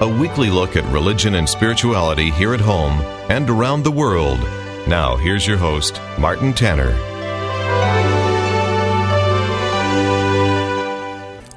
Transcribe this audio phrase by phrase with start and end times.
[0.00, 4.40] a weekly look at religion and spirituality here at home and around the world.
[4.88, 6.90] Now, here's your host, Martin Tanner.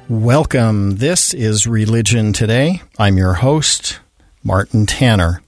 [0.08, 0.98] Welcome.
[0.98, 2.82] This is Religion Today.
[2.98, 3.98] I'm your host,
[4.44, 5.42] Martin Tanner.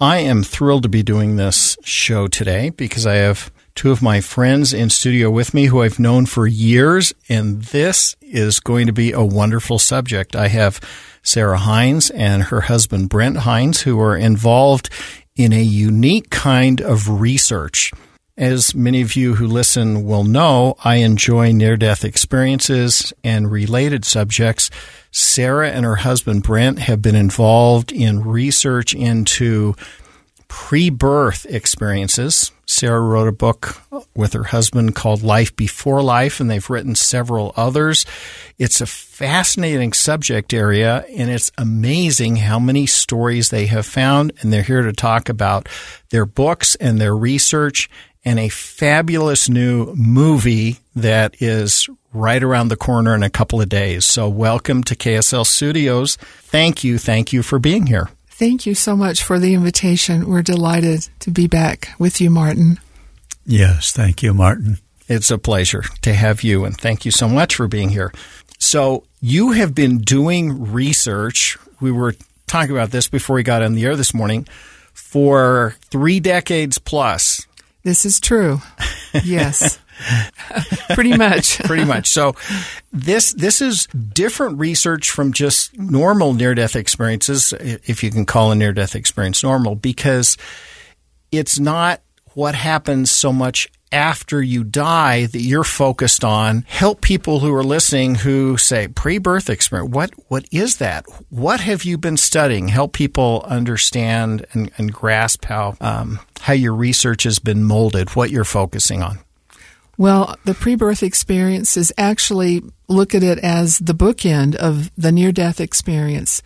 [0.00, 4.20] I am thrilled to be doing this show today because I have two of my
[4.20, 8.92] friends in studio with me who I've known for years, and this is going to
[8.92, 10.36] be a wonderful subject.
[10.36, 10.80] I have
[11.22, 14.90] Sarah Hinze and her husband Brent Hinze who are involved
[15.36, 17.92] in a unique kind of research.
[18.36, 24.04] As many of you who listen will know, I enjoy near death experiences and related
[24.04, 24.70] subjects.
[25.10, 29.74] Sarah and her husband Brent have been involved in research into
[30.48, 32.52] pre birth experiences.
[32.72, 33.82] Sarah wrote a book
[34.14, 38.06] with her husband called Life Before Life, and they've written several others.
[38.58, 44.32] It's a fascinating subject area, and it's amazing how many stories they have found.
[44.40, 45.68] And they're here to talk about
[46.08, 47.90] their books and their research
[48.24, 53.68] and a fabulous new movie that is right around the corner in a couple of
[53.68, 54.04] days.
[54.04, 56.16] So, welcome to KSL Studios.
[56.16, 56.98] Thank you.
[56.98, 58.08] Thank you for being here.
[58.34, 60.26] Thank you so much for the invitation.
[60.26, 62.80] We're delighted to be back with you, Martin.
[63.44, 64.78] Yes, thank you, Martin.
[65.06, 68.10] It's a pleasure to have you, and thank you so much for being here.
[68.58, 71.58] So, you have been doing research.
[71.78, 72.14] We were
[72.46, 74.46] talking about this before we got on the air this morning
[74.94, 77.46] for three decades plus.
[77.82, 78.60] This is true.
[79.24, 79.78] Yes.
[80.94, 81.58] Pretty much.
[81.64, 82.08] Pretty much.
[82.08, 82.34] So
[82.92, 88.52] this this is different research from just normal near death experiences, if you can call
[88.52, 90.36] a near death experience normal, because
[91.30, 92.00] it's not
[92.34, 96.64] what happens so much after you die that you're focused on.
[96.66, 99.94] Help people who are listening who say pre-birth experience.
[99.94, 101.04] What what is that?
[101.28, 102.68] What have you been studying?
[102.68, 108.10] Help people understand and, and grasp how um, how your research has been molded.
[108.10, 109.18] What you're focusing on.
[110.02, 115.12] Well, the pre birth experience is actually look at it as the bookend of the
[115.12, 116.42] near death experience.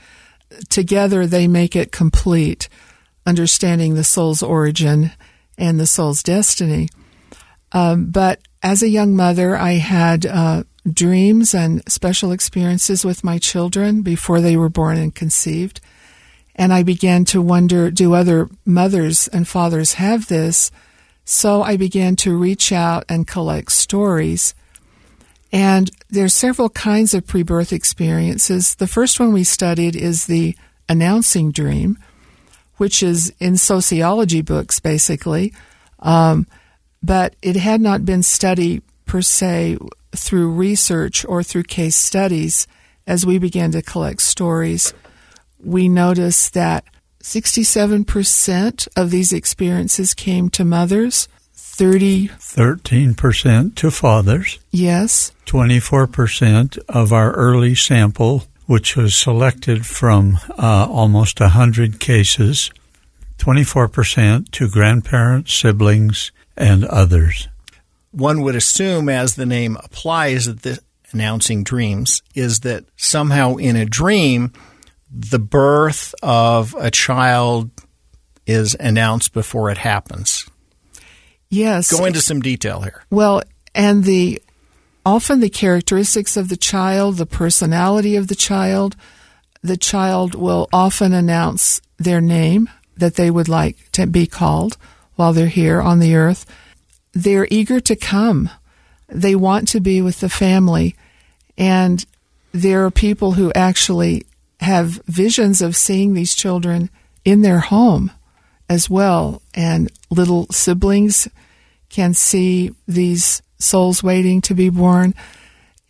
[0.68, 2.68] Together, they make it complete,
[3.24, 5.12] understanding the soul's origin
[5.56, 6.90] and the soul's destiny.
[7.72, 13.38] Um, but as a young mother, I had uh, dreams and special experiences with my
[13.38, 15.80] children before they were born and conceived.
[16.56, 20.70] And I began to wonder do other mothers and fathers have this?
[21.26, 24.54] So I began to reach out and collect stories.
[25.52, 28.76] And there's several kinds of pre-birth experiences.
[28.76, 30.56] The first one we studied is the
[30.88, 31.98] announcing dream,
[32.76, 35.52] which is in sociology books, basically.
[35.98, 36.46] Um,
[37.02, 39.78] but it had not been studied per se
[40.14, 42.68] through research or through case studies.
[43.04, 44.94] As we began to collect stories,
[45.58, 46.84] we noticed that
[47.26, 54.60] 67% of these experiences came to mothers, 30 13% to fathers.
[54.70, 55.32] Yes.
[55.46, 62.70] 24% of our early sample, which was selected from uh, almost 100 cases,
[63.38, 67.48] 24% to grandparents, siblings, and others.
[68.12, 70.78] One would assume, as the name applies, that the
[71.10, 74.52] announcing dreams is that somehow in a dream,
[75.10, 77.70] the birth of a child
[78.46, 80.48] is announced before it happens.
[81.48, 81.92] Yes.
[81.92, 83.04] Go into some detail here.
[83.10, 83.42] Well,
[83.74, 84.42] and the
[85.04, 88.96] often the characteristics of the child, the personality of the child,
[89.62, 94.76] the child will often announce their name that they would like to be called
[95.14, 96.46] while they're here on the earth.
[97.12, 98.50] They're eager to come.
[99.08, 100.96] They want to be with the family.
[101.56, 102.04] And
[102.52, 104.26] there are people who actually
[104.60, 106.90] have visions of seeing these children
[107.24, 108.10] in their home
[108.68, 109.42] as well.
[109.54, 111.28] And little siblings
[111.88, 115.14] can see these souls waiting to be born.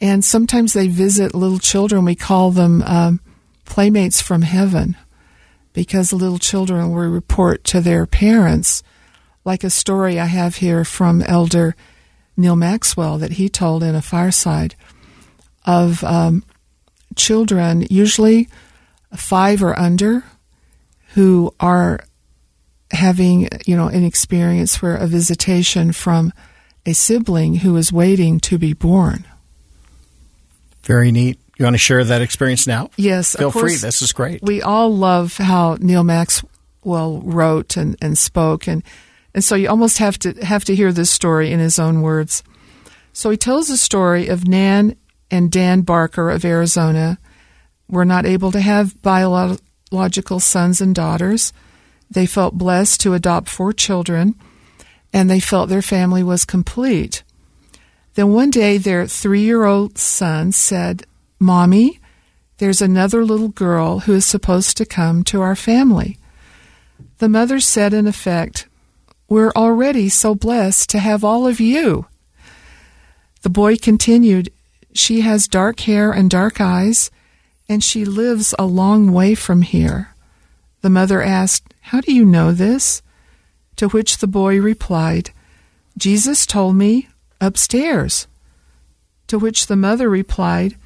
[0.00, 2.04] And sometimes they visit little children.
[2.04, 3.20] We call them um,
[3.64, 4.96] playmates from heaven
[5.72, 8.82] because little children will report to their parents,
[9.44, 11.76] like a story I have here from Elder
[12.36, 14.74] Neal Maxwell that he told in a fireside
[15.64, 16.44] of um,
[17.16, 18.48] children, usually
[19.14, 20.24] five or under,
[21.14, 22.00] who are
[22.90, 26.32] having, you know, an experience where a visitation from
[26.84, 29.24] a sibling who is waiting to be born.
[30.82, 31.38] Very neat.
[31.58, 32.90] You want to share that experience now?
[32.96, 33.76] Yes, Feel course, free.
[33.76, 34.42] This is great.
[34.42, 38.84] We all love how Neal Maxwell wrote and, and spoke, and
[39.34, 42.42] and so you almost have to have to hear this story in his own words.
[43.14, 44.96] So he tells the story of Nan
[45.30, 47.18] and Dan Barker of Arizona
[47.88, 51.52] were not able to have biological sons and daughters.
[52.10, 54.34] They felt blessed to adopt four children,
[55.12, 57.22] and they felt their family was complete.
[58.14, 61.06] Then one day, their three year old son said,
[61.38, 62.00] Mommy,
[62.58, 66.18] there's another little girl who is supposed to come to our family.
[67.18, 68.68] The mother said, in effect,
[69.28, 72.06] We're already so blessed to have all of you.
[73.42, 74.50] The boy continued,
[74.96, 77.10] She has dark hair and dark eyes,
[77.68, 80.14] and she lives a long way from here.
[80.80, 83.02] The mother asked, How do you know this?
[83.76, 85.32] To which the boy replied,
[85.98, 87.08] Jesus told me
[87.42, 88.26] upstairs.
[89.26, 90.76] To which the mother replied,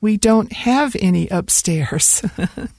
[0.00, 2.20] We don't have any upstairs.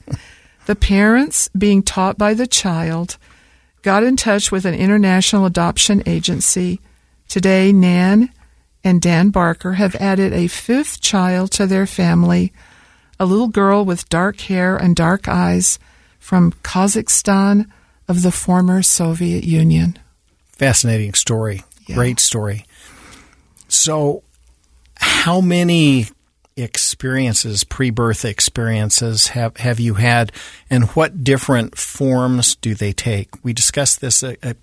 [0.66, 3.16] the parents, being taught by the child,
[3.80, 6.80] got in touch with an international adoption agency.
[7.26, 8.28] Today, Nan
[8.84, 12.52] and Dan Barker have added a fifth child to their family,
[13.18, 15.78] a little girl with dark hair and dark eyes
[16.18, 17.66] from Kazakhstan
[18.06, 19.98] of the former Soviet Union.
[20.48, 21.64] Fascinating story.
[21.86, 21.96] Yeah.
[21.96, 22.66] Great story.
[23.68, 24.22] So,
[24.96, 26.06] how many
[26.56, 30.32] experiences, pre-birth experiences, have have you had,
[30.70, 33.44] and what different forms do they take?
[33.44, 34.54] We discussed this uh, uh,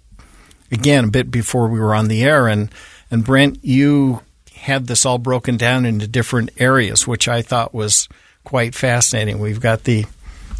[0.71, 2.71] again a bit before we were on the air, and
[3.11, 4.21] and Brent, you
[4.55, 8.07] had this all broken down into different areas, which I thought was
[8.43, 9.39] quite fascinating.
[9.39, 10.05] We've got the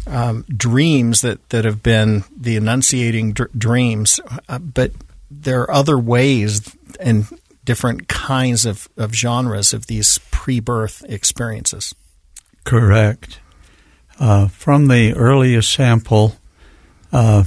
[0.06, 4.92] um, dreams that, that have been the enunciating dr- dreams, uh, but
[5.30, 7.26] there are other ways and
[7.64, 11.94] different kinds of, of genres of these pre birth experiences.
[12.64, 13.38] Correct.
[14.18, 16.36] Uh, from the earliest sample,
[17.12, 17.44] uh,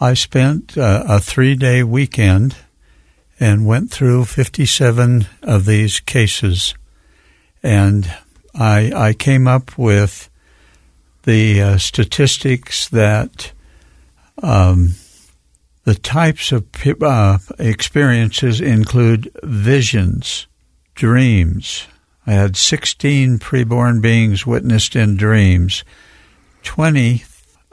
[0.00, 2.56] I spent uh, a three day weekend
[3.40, 6.74] and went through 57 of these cases.
[7.62, 8.12] And
[8.54, 10.28] I, I came up with
[11.22, 13.52] the uh, statistics that
[14.42, 14.94] um,
[15.84, 16.66] the types of
[17.02, 20.46] uh, experiences include visions,
[20.94, 21.86] dreams.
[22.26, 25.82] I had 16 preborn beings witnessed in dreams.
[26.62, 27.24] 20,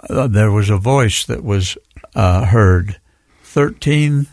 [0.09, 1.77] uh, there was a voice that was
[2.15, 2.99] uh, heard.
[3.43, 4.27] 13,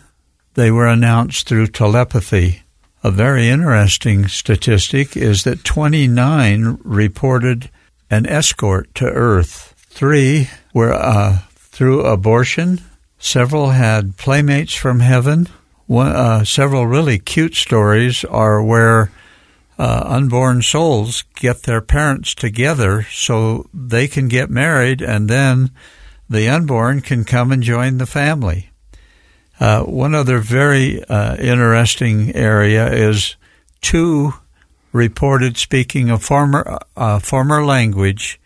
[0.54, 2.62] they were announced through telepathy.
[3.02, 7.70] A very interesting statistic is that 29 reported
[8.10, 9.74] an escort to Earth.
[9.76, 12.80] Three were uh, through abortion.
[13.18, 15.48] Several had playmates from heaven.
[15.86, 19.10] One, uh, several really cute stories are where
[19.78, 25.70] uh, unborn souls get their parents together so they can get married and then
[26.28, 28.70] the unborn can come and join the family.
[29.60, 33.36] Uh, one other very uh, interesting area is
[33.80, 34.34] two
[34.92, 38.40] reported speaking a former uh, former language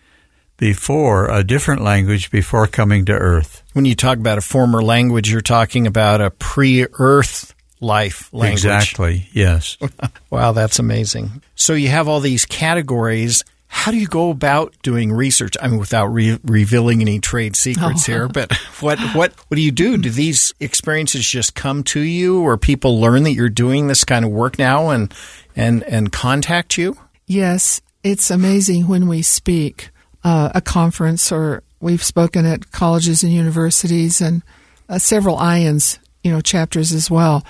[0.57, 3.63] before a different language before coming to Earth.
[3.73, 8.65] When you talk about a former language, you're talking about a pre-Earth life language.
[8.65, 9.29] Exactly.
[9.33, 9.79] Yes.
[10.31, 11.43] wow, that's amazing.
[11.55, 13.45] So you have all these categories.
[13.71, 15.55] How do you go about doing research?
[15.63, 18.13] I mean, without re- revealing any trade secrets Oh.
[18.13, 19.97] here, but what what what do you do?
[19.99, 24.25] Do these experiences just come to you, or people learn that you're doing this kind
[24.25, 25.13] of work now and
[25.55, 26.97] and and contact you?
[27.27, 29.91] Yes, it's amazing when we speak
[30.25, 34.43] uh, a conference or we've spoken at colleges and universities and
[34.89, 37.45] uh, several IONS, you know, chapters as well.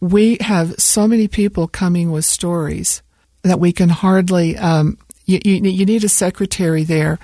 [0.00, 3.00] We have so many people coming with stories
[3.42, 4.56] that we can hardly.
[4.58, 7.18] Um, you, you, you need a secretary there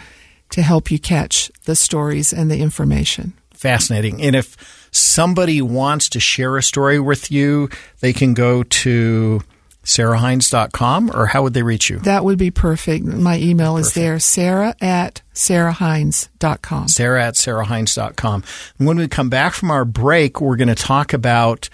[0.51, 3.33] to help you catch the stories and the information.
[3.55, 4.21] Fascinating.
[4.23, 9.41] And if somebody wants to share a story with you, they can go to
[9.85, 11.99] sarahhinze.com, or how would they reach you?
[12.01, 13.05] That would be perfect.
[13.05, 16.89] My email is there, sarah at sarahhinze.com.
[16.89, 18.45] Sarah at sarahhinze.com.
[18.79, 21.69] And when we come back from our break, we're going to talk about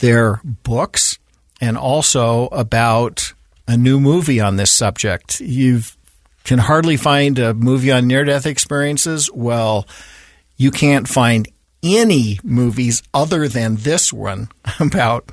[0.00, 1.18] their books
[1.60, 3.32] and also about
[3.68, 5.40] a new movie on this subject.
[5.40, 5.82] You
[6.42, 9.30] can hardly find a movie on near death experiences.
[9.30, 9.86] Well,
[10.56, 11.46] you can't find
[11.82, 14.48] any movies other than this one
[14.80, 15.30] about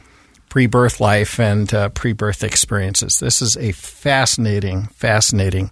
[0.49, 3.19] pre birth life and uh, pre birth experiences.
[3.19, 5.71] This is a fascinating, fascinating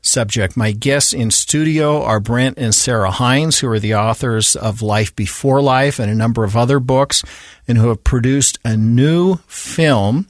[0.00, 0.56] subject.
[0.56, 5.16] My guests in studio are Brent and Sarah Hinze, who are the authors of Life
[5.16, 7.24] Before Life and a number of other books,
[7.66, 10.28] and who have produced a new film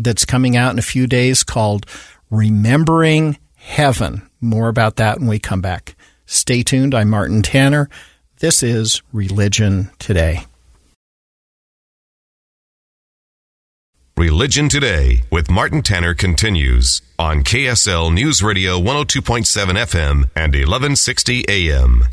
[0.00, 1.86] that's coming out in a few days called
[2.30, 4.28] Remembering Heaven.
[4.40, 5.96] More about that when we come back.
[6.26, 6.94] Stay tuned.
[6.94, 7.88] I'm Martin Tanner.
[8.38, 10.46] This is Religion Today.
[14.16, 22.04] Religion Today with Martin Tanner continues on KSL News Radio 102.7 FM and 1160 AM.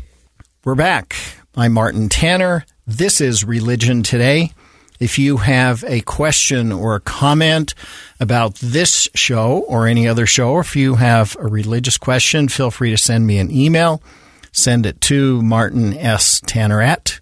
[0.64, 1.14] We're back.
[1.54, 2.64] I'm Martin Tanner.
[2.86, 4.52] This is Religion Today.
[4.98, 7.74] If you have a question or a comment
[8.18, 12.70] about this show or any other show, or if you have a religious question, feel
[12.70, 14.02] free to send me an email.
[14.50, 16.40] Send it to Martin S.
[16.46, 17.20] Tanner at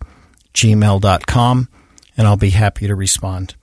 [0.55, 1.69] gmail.com,
[2.17, 3.55] and I'll be happy to respond.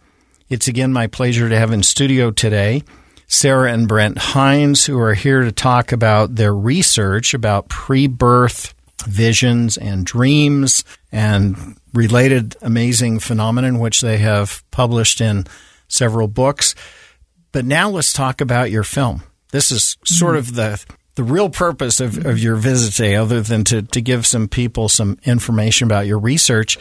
[0.50, 2.84] It's again my pleasure to have in studio today
[3.34, 8.76] Sarah and Brent Hinze, who are here to talk about their research about pre birth
[9.06, 15.46] visions and dreams and related amazing phenomenon, which they have published in
[15.88, 16.76] several books.
[17.52, 19.24] But now let's talk about your film.
[19.52, 20.84] This is sort of the
[21.16, 24.90] the real purpose of, of your visit today, other than to, to give some people
[24.90, 26.80] some information about your research.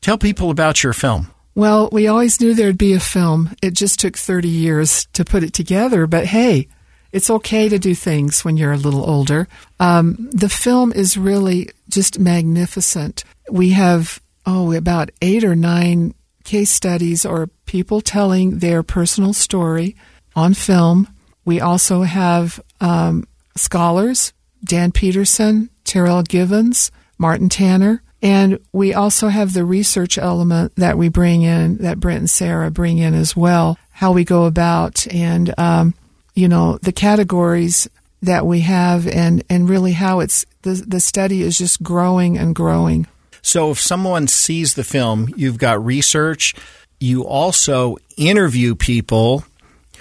[0.00, 1.32] Tell people about your film.
[1.54, 3.50] Well, we always knew there'd be a film.
[3.60, 6.68] It just took 30 years to put it together, but hey,
[7.12, 9.48] it's okay to do things when you're a little older.
[9.78, 13.24] Um, the film is really just magnificent.
[13.50, 16.14] We have, oh, about eight or nine
[16.44, 19.94] case studies or people telling their personal story
[20.34, 21.08] on film.
[21.44, 23.26] We also have um,
[23.56, 24.32] scholars
[24.64, 31.08] Dan Peterson, Terryl Givens, Martin Tanner, and we also have the research element that we
[31.08, 35.52] bring in, that Brent and Sarah bring in as well, how we go about and,
[35.58, 35.94] um,
[36.34, 37.88] you know, the categories
[38.22, 42.54] that we have and, and really how it's, the, the study is just growing and
[42.54, 43.06] growing.
[43.42, 46.54] So if someone sees the film, you've got research,
[47.00, 49.44] you also interview people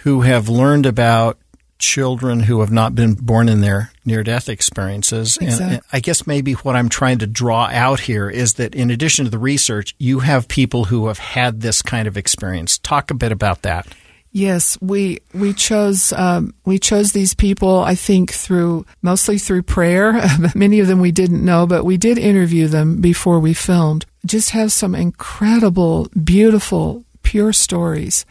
[0.03, 1.39] who have learned about
[1.79, 5.37] children who have not been born in their near death experiences.
[5.37, 5.65] Exactly.
[5.65, 8.91] And, and I guess maybe what I'm trying to draw out here is that in
[8.91, 12.77] addition to the research, you have people who have had this kind of experience.
[12.77, 13.87] Talk a bit about that.
[14.31, 17.79] Yes, we we chose um, we chose these people.
[17.79, 20.21] I think through mostly through prayer.
[20.55, 24.05] Many of them we didn't know, but we did interview them before we filmed.
[24.25, 28.25] Just have some incredible, beautiful, pure stories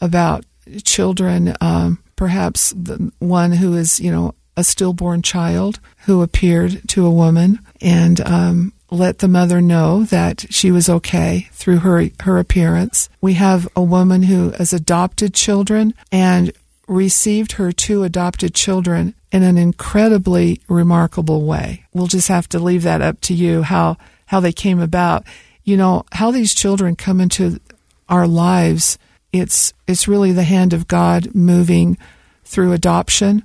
[0.00, 0.44] about
[0.84, 1.56] children.
[1.60, 7.10] Um, perhaps the one who is you know a stillborn child who appeared to a
[7.10, 13.08] woman and um, let the mother know that she was okay through her her appearance.
[13.20, 16.52] We have a woman who has adopted children and
[16.88, 21.84] received her two adopted children in an incredibly remarkable way.
[21.94, 25.24] We'll just have to leave that up to you how how they came about.
[25.64, 27.60] You know, how these children come into
[28.08, 28.98] our lives,
[29.32, 31.96] it's it's really the hand of God moving
[32.44, 33.44] through adoption.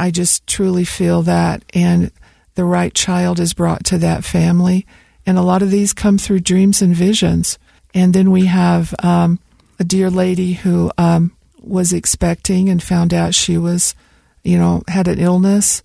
[0.00, 2.10] I just truly feel that and
[2.54, 4.86] the right child is brought to that family.
[5.24, 7.58] And a lot of these come through dreams and visions.
[7.94, 9.38] And then we have um,
[9.78, 13.94] a dear lady who um, was expecting and found out she was,
[14.42, 15.82] you know, had an illness.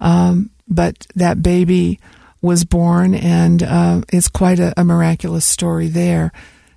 [0.00, 1.98] Um, but that baby
[2.40, 6.30] was born, and uh, it's quite a, a miraculous story there.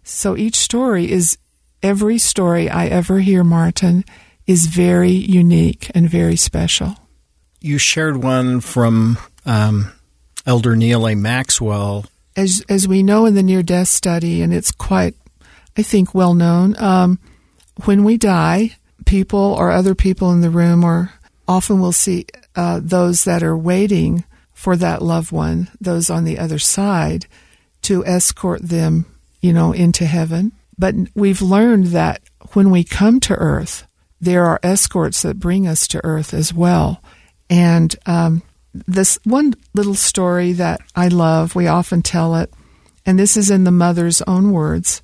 [0.04, 1.38] So each story is,
[1.84, 4.04] every story I ever hear, Martin,
[4.48, 6.96] is very unique and very special.
[7.60, 9.92] You shared one from um,
[10.46, 11.16] Elder Neal A.
[11.16, 12.06] Maxwell.
[12.36, 15.16] As as we know in the near death study, and it's quite,
[15.78, 16.76] I think, well known.
[16.82, 17.20] Um,
[17.86, 21.12] when we die, people or other people in the room, or
[21.48, 26.38] often we'll see uh, those that are waiting for that loved one, those on the
[26.38, 27.26] other side,
[27.82, 29.06] to escort them,
[29.42, 30.52] you know, into heaven.
[30.78, 32.22] But we've learned that
[32.54, 33.88] when we come to earth,
[34.20, 37.02] there are escorts that bring us to earth as well.
[37.50, 42.54] And um, this one little story that I love, we often tell it,
[43.06, 45.02] and this is in the mother's own words.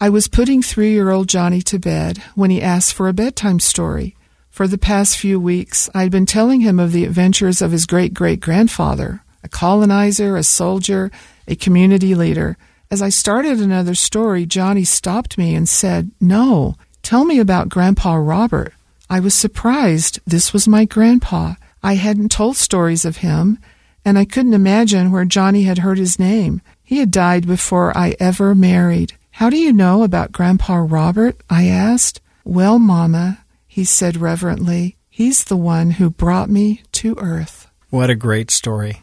[0.00, 3.60] I was putting three year old Johnny to bed when he asked for a bedtime
[3.60, 4.16] story.
[4.50, 8.14] For the past few weeks, I'd been telling him of the adventures of his great
[8.14, 11.10] great grandfather, a colonizer, a soldier,
[11.48, 12.56] a community leader.
[12.90, 18.14] As I started another story, Johnny stopped me and said, No, tell me about Grandpa
[18.14, 18.72] Robert.
[19.10, 20.20] I was surprised.
[20.26, 21.54] This was my grandpa.
[21.84, 23.58] I hadn't told stories of him,
[24.06, 26.62] and I couldn't imagine where Johnny had heard his name.
[26.82, 29.12] He had died before I ever married.
[29.32, 31.36] How do you know about Grandpa Robert?
[31.50, 32.22] I asked.
[32.42, 37.68] Well, Mama, he said reverently, he's the one who brought me to earth.
[37.90, 39.02] What a great story.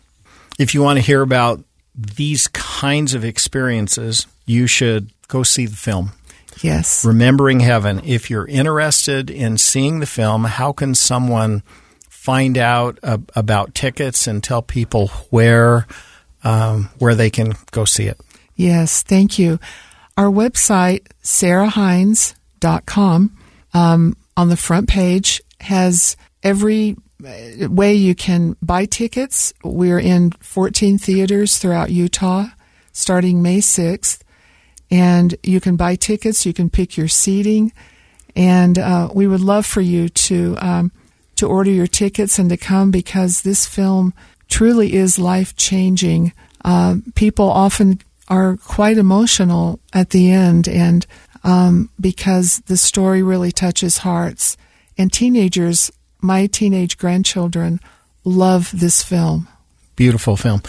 [0.57, 5.75] If you want to hear about these kinds of experiences, you should go see the
[5.75, 6.13] film.
[6.63, 7.05] Yes.
[7.05, 8.01] Remembering Heaven.
[8.03, 11.61] If you're interested in seeing the film, how can someone
[12.21, 15.87] find out about tickets and tell people where
[16.43, 18.21] um, where they can go see it?
[18.55, 19.59] Yes, thank you.
[20.17, 23.37] Our website, sarahhinze.com,
[23.73, 29.51] um, on the front page has every uh, way you can buy tickets.
[29.63, 32.49] We're in 14 theaters throughout Utah
[32.91, 34.19] starting May 6th.
[34.89, 37.71] And you can buy tickets, you can pick your seating.
[38.35, 40.91] And uh, we would love for you to, um,
[41.41, 44.13] to order your tickets and to come because this film
[44.47, 46.33] truly is life changing.
[46.63, 51.05] Uh, people often are quite emotional at the end, and
[51.43, 54.55] um, because the story really touches hearts.
[54.97, 57.79] And teenagers my teenage grandchildren
[58.23, 59.47] love this film.
[59.95, 60.61] Beautiful film.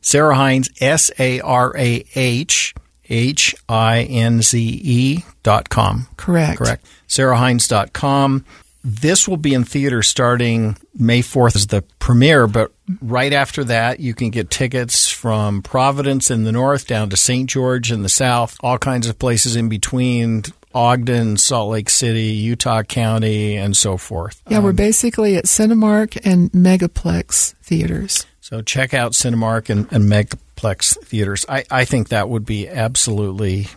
[0.00, 2.72] Sarah Hinze, S A R A H
[3.08, 6.06] H I N Z E dot com.
[6.16, 6.58] Correct.
[6.58, 6.86] Correct.
[7.08, 8.44] SarahHinze dot com.
[8.86, 13.98] This will be in theater starting May 4th as the premiere, but right after that,
[13.98, 17.48] you can get tickets from Providence in the north down to St.
[17.48, 20.42] George in the south, all kinds of places in between,
[20.74, 24.42] Ogden, Salt Lake City, Utah County, and so forth.
[24.48, 28.26] Yeah, um, we're basically at Cinemark and Megaplex theaters.
[28.40, 31.46] So check out Cinemark and, and Megaplex theaters.
[31.48, 33.68] I, I think that would be absolutely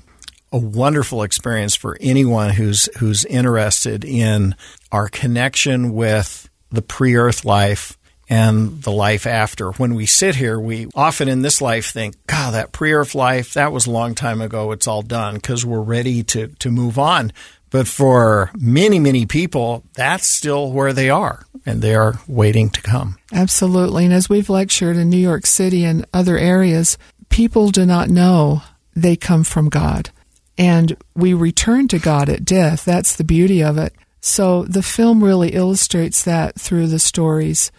[0.51, 4.55] a wonderful experience for anyone who's who's interested in
[4.91, 7.97] our connection with the pre-earth life
[8.29, 9.71] and the life after.
[9.73, 13.53] When we sit here, we often in this life think, God, that pre earth life,
[13.53, 14.71] that was a long time ago.
[14.71, 17.31] It's all done because we're ready to, to move on.
[17.69, 22.81] But for many, many people, that's still where they are and they are waiting to
[22.81, 23.17] come.
[23.33, 24.05] Absolutely.
[24.05, 26.97] And as we've lectured in New York City and other areas,
[27.29, 28.61] people do not know
[28.95, 30.11] they come from God.
[30.57, 32.83] And we return to God at death.
[32.85, 33.93] That's the beauty of it.
[34.19, 37.71] So the film really illustrates that through the stories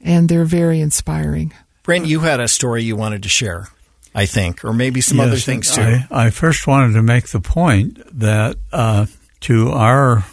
[0.00, 1.52] and they're very inspiring.
[1.82, 3.68] Brent, you had a story you wanted to share,
[4.14, 5.82] I think, or maybe some yes, other things too.
[6.10, 9.06] I, I, first wanted to make the point that, uh,
[9.40, 10.24] to our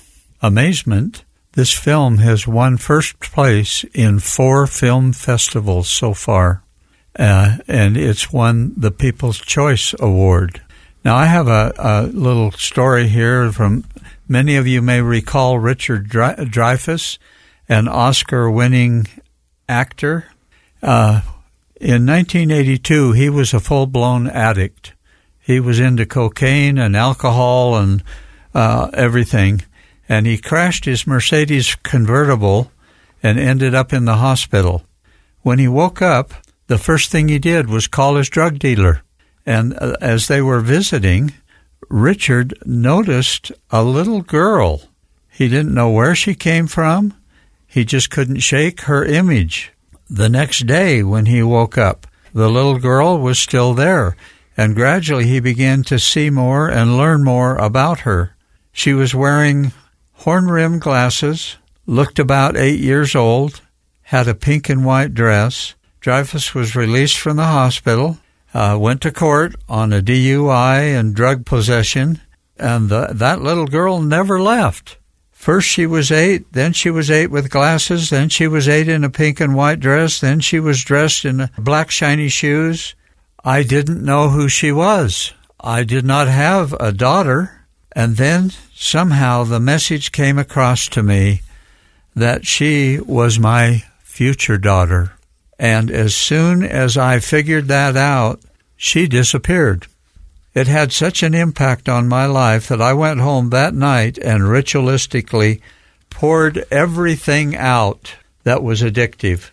[0.42, 6.64] amazement, this film has won first place in four film festivals so far,
[7.18, 10.62] uh, and it's won the People's Choice Award.
[11.04, 13.84] Now, I have a, a little story here from
[14.28, 17.18] many of you may recall Richard Dreyfuss,
[17.68, 19.08] an Oscar winning
[19.68, 20.28] actor.
[20.82, 21.22] Uh,
[21.76, 24.94] in 1982, he was a full blown addict.
[25.40, 28.02] He was into cocaine and alcohol and
[28.54, 29.62] uh, everything.
[30.08, 32.72] And he crashed his Mercedes convertible
[33.22, 34.84] and ended up in the hospital.
[35.42, 36.34] When he woke up,
[36.68, 39.03] the first thing he did was call his drug dealer.
[39.46, 41.34] And uh, as they were visiting,
[41.90, 44.84] Richard noticed a little girl.
[45.30, 47.14] He didn't know where she came from.
[47.68, 49.72] He just couldn't shake her image.
[50.10, 54.16] The next day, when he woke up, the little girl was still there,
[54.56, 58.36] and gradually he began to see more and learn more about her.
[58.72, 59.72] She was wearing
[60.14, 63.62] horn rimmed glasses, looked about eight years old,
[64.04, 65.76] had a pink and white dress.
[66.02, 68.18] Dreyfuss was released from the hospital,
[68.54, 72.22] uh, went to court on a DUI and drug possession,
[72.58, 74.98] and the, that little girl never left.
[75.32, 79.04] First she was eight, then she was eight with glasses, then she was eight in
[79.04, 82.96] a pink and white dress, then she was dressed in black shiny shoes.
[83.44, 85.34] I didn't know who she was.
[85.60, 87.66] I did not have a daughter.
[87.96, 91.42] And then somehow the message came across to me
[92.16, 95.14] that she was my future daughter.
[95.64, 98.42] And as soon as I figured that out,
[98.76, 99.88] she disappeared.
[100.54, 104.44] It had such an impact on my life that I went home that night and
[104.44, 105.62] ritualistically
[106.10, 109.52] poured everything out that was addictive.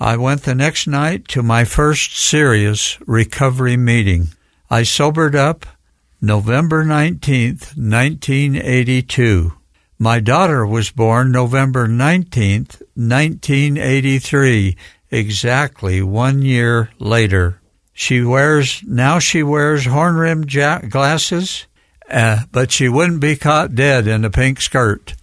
[0.00, 4.30] I went the next night to my first serious recovery meeting.
[4.68, 5.64] I sobered up,
[6.20, 9.52] November 19th, 1982.
[9.96, 14.76] My daughter was born November 19th, 1983,
[15.12, 17.60] exactly one year later.
[17.92, 21.66] She wears, now she wears horn rimmed ja- glasses,
[22.10, 25.14] uh, but she wouldn't be caught dead in a pink skirt.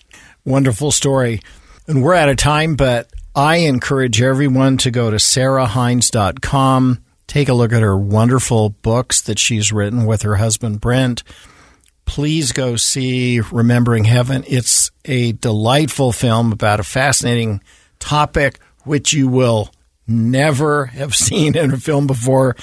[0.46, 1.42] Wonderful story.
[1.88, 7.54] And we're out of time, but I encourage everyone to go to sarahhinze.com, take a
[7.54, 11.24] look at her wonderful books that she's written with her husband Brent.
[12.06, 14.44] Please go see Remembering Heaven.
[14.48, 17.62] It's a delightful film about a fascinating
[18.00, 19.70] topic which you will
[20.10, 22.56] never have seen in a film before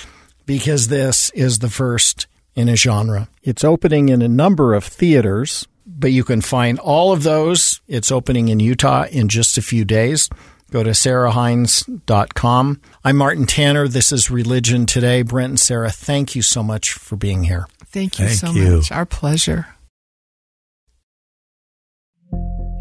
[0.45, 3.29] because this is the first in a genre.
[3.43, 7.81] It's opening in a number of theaters, but you can find all of those.
[7.87, 10.29] It's opening in Utah in just a few days.
[10.71, 12.81] Go to sarahhinze.com.
[13.05, 13.87] I'm Martin Tanner.
[13.87, 15.23] This is Religion Today.
[15.23, 17.69] Brent and Sarah, thank you so much for being here.
[17.87, 18.77] Thank you Thank so you.
[18.79, 18.91] much.
[18.91, 19.69] Our pleasure.